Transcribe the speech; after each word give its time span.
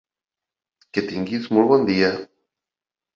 Que 0.97 1.03
tinguis 1.11 1.45
molt 1.57 1.69
bon 1.73 1.85
dia. 1.91 2.09